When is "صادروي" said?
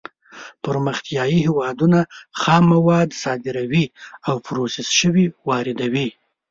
3.23-3.85